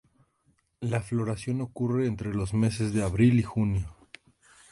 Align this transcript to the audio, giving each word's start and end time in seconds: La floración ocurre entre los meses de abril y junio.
La 0.79 0.99
floración 0.99 1.61
ocurre 1.61 2.07
entre 2.07 2.33
los 2.33 2.55
meses 2.55 2.91
de 2.91 3.03
abril 3.03 3.37
y 3.39 3.43
junio. 3.43 3.95